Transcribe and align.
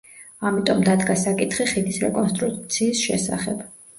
ამიტომ 0.51 0.79
დადგა 0.87 1.17
საკითხი 1.25 1.67
ხიდის 1.73 2.01
რეკონსტრუქციის 2.05 3.05
შესახებ. 3.11 3.65